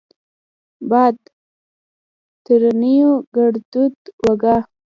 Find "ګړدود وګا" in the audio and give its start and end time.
3.35-4.57